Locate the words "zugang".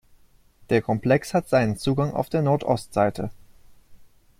1.77-2.15